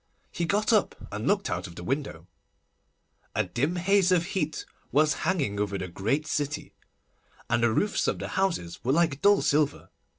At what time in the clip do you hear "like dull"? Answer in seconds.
8.93-9.43